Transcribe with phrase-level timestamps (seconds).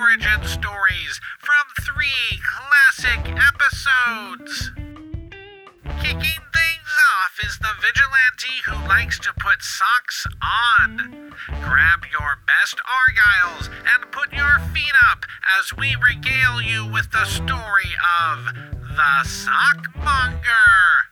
[0.00, 4.70] origin stories from three classic episodes.
[6.00, 11.34] Kicking things off is the vigilante who likes to put socks on.
[11.48, 15.26] Grab your best argyles and put your feet up
[15.58, 18.46] as we regale you with the story of
[18.96, 21.09] the Sockmonger.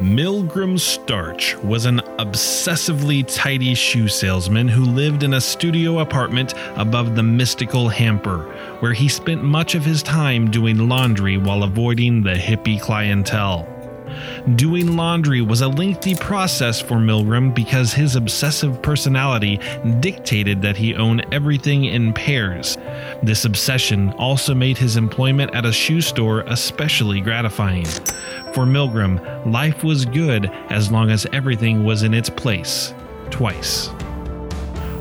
[0.00, 7.14] Milgram Starch was an obsessively tidy shoe salesman who lived in a studio apartment above
[7.14, 8.44] the mystical hamper,
[8.80, 13.68] where he spent much of his time doing laundry while avoiding the hippie clientele.
[14.56, 19.60] Doing laundry was a lengthy process for Milgram because his obsessive personality
[20.00, 22.76] dictated that he own everything in pairs.
[23.22, 27.86] This obsession also made his employment at a shoe store especially gratifying.
[28.52, 32.92] For Milgram, life was good as long as everything was in its place.
[33.30, 33.86] Twice.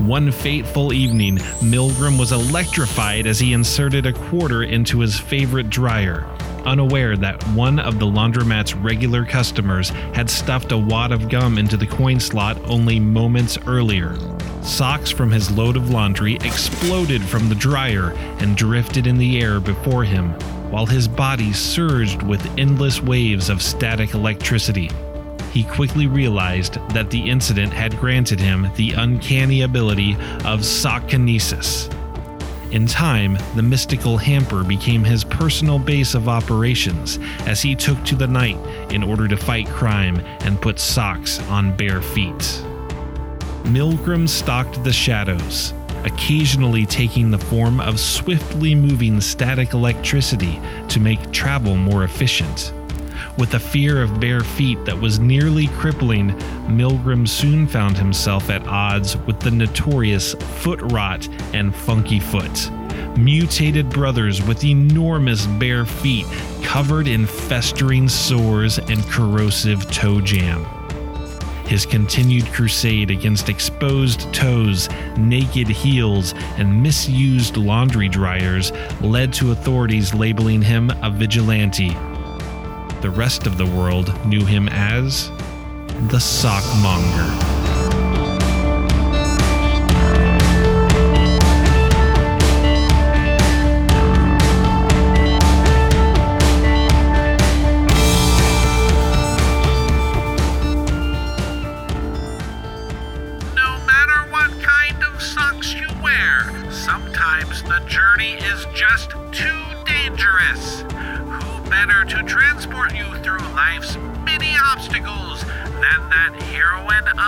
[0.00, 6.26] One fateful evening, Milgram was electrified as he inserted a quarter into his favorite dryer,
[6.66, 11.76] unaware that one of the laundromat's regular customers had stuffed a wad of gum into
[11.76, 14.16] the coin slot only moments earlier.
[14.62, 19.60] Socks from his load of laundry exploded from the dryer and drifted in the air
[19.60, 20.30] before him,
[20.70, 24.90] while his body surged with endless waves of static electricity.
[25.52, 30.14] He quickly realized that the incident had granted him the uncanny ability
[30.44, 31.92] of sockkinesis.
[32.70, 38.14] In time, the mystical hamper became his personal base of operations as he took to
[38.14, 38.56] the night
[38.92, 42.62] in order to fight crime and put socks on bare feet.
[43.64, 51.32] Milgram stalked the shadows, occasionally taking the form of swiftly moving static electricity to make
[51.32, 52.72] travel more efficient.
[53.40, 56.32] With a fear of bare feet that was nearly crippling,
[56.68, 62.70] Milgram soon found himself at odds with the notorious Foot Rot and Funky Foot,
[63.16, 66.26] mutated brothers with enormous bare feet
[66.62, 70.66] covered in festering sores and corrosive toe jam.
[71.64, 80.12] His continued crusade against exposed toes, naked heels, and misused laundry dryers led to authorities
[80.12, 81.96] labeling him a vigilante.
[83.00, 85.30] The rest of the world knew him as
[86.10, 87.59] the Sockmonger.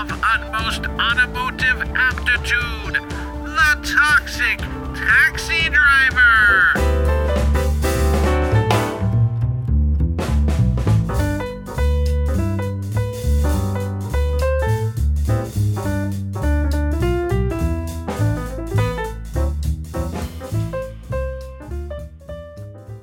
[0.00, 2.94] Of utmost automotive aptitude,
[3.44, 4.58] the toxic
[4.96, 6.79] taxi driver?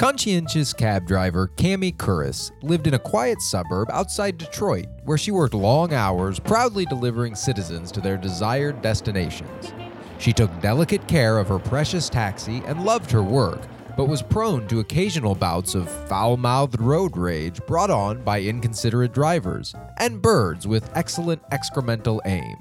[0.07, 5.53] Conscientious cab driver Cami Curris lived in a quiet suburb outside Detroit where she worked
[5.53, 9.73] long hours proudly delivering citizens to their desired destinations.
[10.17, 13.59] She took delicate care of her precious taxi and loved her work,
[13.97, 19.11] but was prone to occasional bouts of foul mouthed road rage brought on by inconsiderate
[19.11, 22.55] drivers and birds with excellent excremental aim.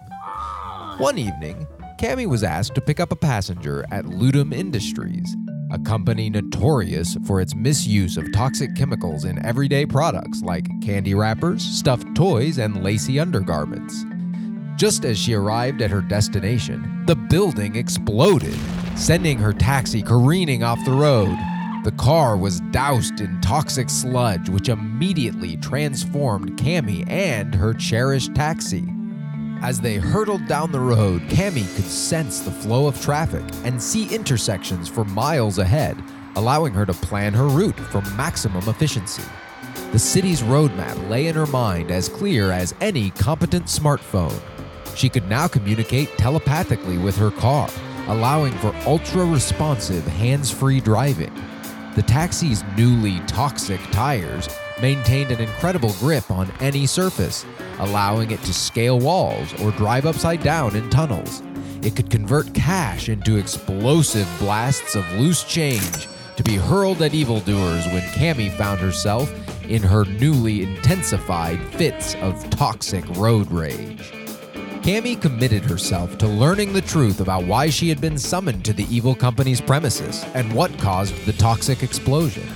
[0.98, 1.68] One evening,
[2.00, 5.36] Cami was asked to pick up a passenger at Ludum Industries,
[5.76, 11.62] a company notorious for its misuse of toxic chemicals in everyday products like candy wrappers,
[11.62, 14.06] stuffed toys, and lacy undergarments.
[14.76, 18.58] Just as she arrived at her destination, the building exploded,
[18.96, 21.36] sending her taxi careening off the road.
[21.84, 28.95] The car was doused in toxic sludge, which immediately transformed Cami and her cherished taxi.
[29.62, 34.14] As they hurtled down the road, Cami could sense the flow of traffic and see
[34.14, 35.96] intersections for miles ahead,
[36.36, 39.24] allowing her to plan her route for maximum efficiency.
[39.92, 44.38] The city's roadmap lay in her mind as clear as any competent smartphone.
[44.94, 47.68] She could now communicate telepathically with her car,
[48.08, 51.32] allowing for ultra responsive hands free driving.
[51.94, 54.48] The taxi's newly toxic tires
[54.82, 57.46] maintained an incredible grip on any surface,
[57.78, 61.42] allowing it to scale walls or drive upside down in tunnels.
[61.82, 67.86] It could convert cash into explosive blasts of loose change to be hurled at evildoers
[67.86, 69.32] when Cammy found herself
[69.68, 74.12] in her newly intensified fits of toxic road rage.
[74.82, 78.86] Cammy committed herself to learning the truth about why she had been summoned to the
[78.94, 82.46] evil company's premises and what caused the toxic explosion.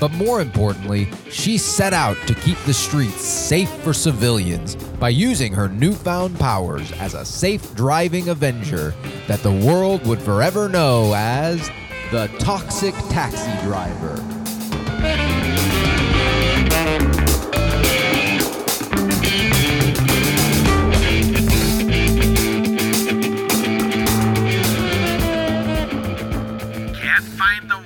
[0.00, 5.52] But more importantly, she set out to keep the streets safe for civilians by using
[5.52, 8.94] her newfound powers as a safe driving avenger
[9.28, 11.70] that the world would forever know as
[12.10, 14.39] the Toxic Taxi Driver.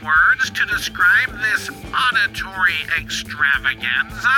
[0.05, 4.29] Words to describe this auditory extravaganza?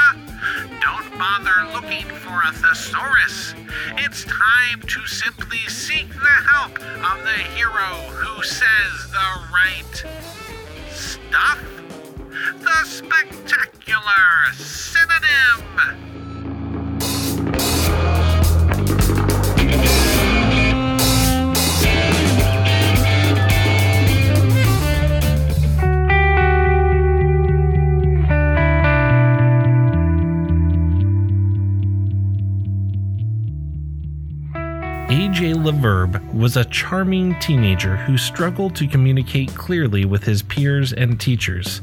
[0.81, 3.55] Don't bother looking for a thesaurus.
[3.97, 10.05] It's time to simply seek the help of the hero who says the right
[10.91, 11.59] stuff.
[12.61, 16.06] The spectacular synonym.
[35.09, 41.21] AJ Leverbe was a charming teenager who struggled to communicate clearly with his peers and
[41.21, 41.81] teachers.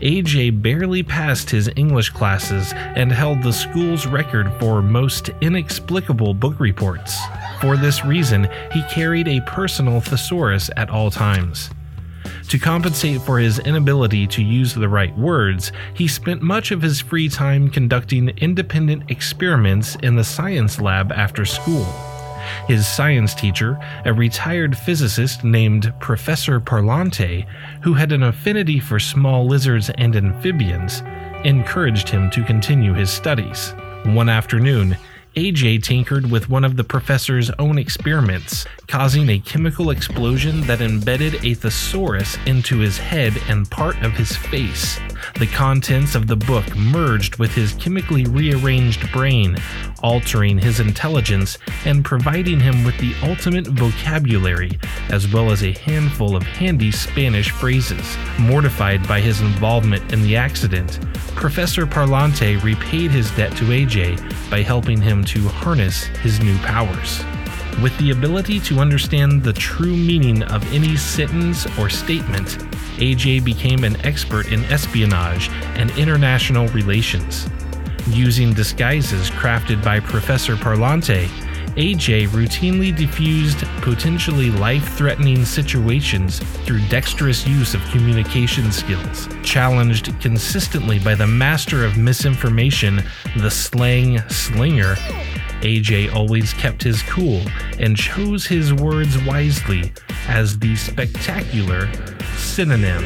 [0.00, 6.58] AJ barely passed his English classes and held the school's record for most inexplicable book
[6.58, 7.18] reports.
[7.60, 11.68] For this reason, he carried a personal thesaurus at all times.
[12.48, 17.02] To compensate for his inability to use the right words, he spent much of his
[17.02, 21.84] free time conducting independent experiments in the science lab after school.
[22.66, 27.46] His science teacher, a retired physicist named Professor Parlante,
[27.82, 31.02] who had an affinity for small lizards and amphibians,
[31.44, 33.74] encouraged him to continue his studies.
[34.04, 34.96] One afternoon,
[35.36, 41.44] AJ tinkered with one of the professor's own experiments, causing a chemical explosion that embedded
[41.44, 44.98] a thesaurus into his head and part of his face.
[45.38, 49.58] The contents of the book merged with his chemically rearranged brain,
[50.02, 54.78] altering his intelligence and providing him with the ultimate vocabulary,
[55.10, 58.16] as well as a handful of handy Spanish phrases.
[58.38, 60.98] Mortified by his involvement in the accident,
[61.34, 67.22] Professor Parlante repaid his debt to AJ by helping him to harness his new powers.
[67.82, 72.58] With the ability to understand the true meaning of any sentence or statement,
[72.96, 77.48] AJ became an expert in espionage and international relations.
[78.08, 81.28] Using disguises crafted by Professor Parlante,
[81.76, 89.28] AJ routinely diffused potentially life threatening situations through dexterous use of communication skills.
[89.42, 93.02] Challenged consistently by the master of misinformation,
[93.36, 94.94] the slang slinger,
[95.60, 97.42] AJ always kept his cool
[97.78, 99.92] and chose his words wisely
[100.28, 101.90] as the spectacular
[102.36, 103.04] synonym.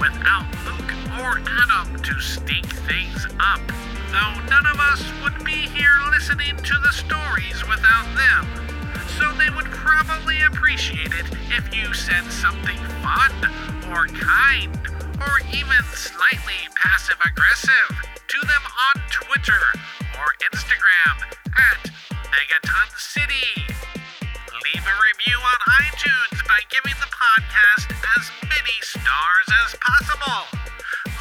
[0.00, 3.60] Without Luke or Adam to stink things up.
[4.08, 8.48] Though none of us would be here listening to the stories without them.
[9.20, 13.32] So they would probably appreciate it if you said something fun
[13.92, 14.72] or kind
[15.20, 17.88] or even slightly passive aggressive
[18.28, 19.64] to them on Twitter
[20.16, 21.90] or Instagram at
[22.32, 23.68] Megaton City.
[24.64, 28.47] Leave a review on iTunes by giving the podcast as
[29.08, 30.44] stars as possible.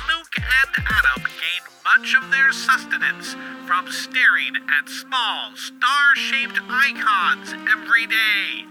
[0.10, 7.54] Luke and Adam gain much of their sustenance from staring at small star shaped icons
[7.72, 8.66] every day.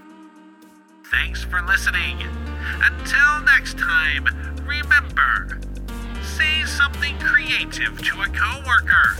[1.09, 2.21] Thanks for listening.
[2.83, 4.27] Until next time,
[4.67, 5.59] remember
[6.21, 9.17] say something creative to a coworker.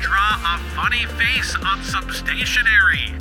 [0.00, 3.14] Draw a funny face on some stationery.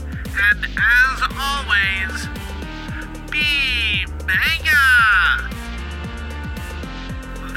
[0.50, 2.28] And as always,
[3.30, 5.57] be mega!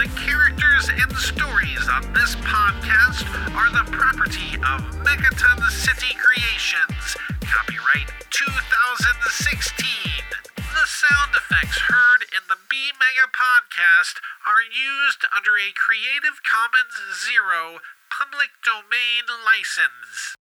[0.01, 3.21] The characters and stories on this podcast
[3.53, 7.21] are the property of Megaton City Creations.
[7.45, 10.25] Copyright 2016.
[10.57, 16.41] The sound effects heard in the Be Mega podcast podcast are used under a Creative
[16.45, 17.81] Commons Zero
[18.11, 20.40] public domain license.